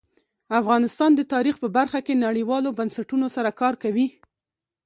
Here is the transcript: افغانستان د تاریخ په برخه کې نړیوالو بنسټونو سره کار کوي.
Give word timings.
افغانستان 0.59 1.11
د 1.15 1.21
تاریخ 1.33 1.55
په 1.63 1.67
برخه 1.77 1.99
کې 2.05 2.21
نړیوالو 2.25 2.75
بنسټونو 2.79 3.27
سره 3.35 3.49
کار 3.61 3.73
کوي. 3.83 4.07